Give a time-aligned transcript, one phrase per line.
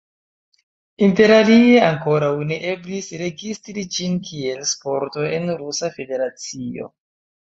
[1.07, 6.89] Interalie ankoraŭ ne eblis registri ĝin kiel sporto en Rusa Federacio.